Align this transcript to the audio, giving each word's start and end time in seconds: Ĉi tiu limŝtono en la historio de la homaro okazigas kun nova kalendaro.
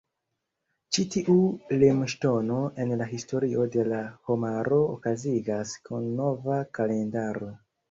Ĉi 0.95 1.03
tiu 1.15 1.35
limŝtono 1.83 2.57
en 2.85 2.95
la 3.03 3.07
historio 3.13 3.67
de 3.77 3.85
la 3.93 4.01
homaro 4.31 4.81
okazigas 4.97 5.77
kun 5.91 6.11
nova 6.25 6.61
kalendaro. 6.81 7.55